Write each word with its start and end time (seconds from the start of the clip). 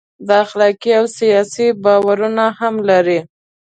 دا 0.27 0.35
اخلاقي 0.45 0.91
او 0.99 1.05
سیاسي 1.17 1.67
باورونه 1.83 2.45
هم 2.59 2.75
لري. 2.89 3.19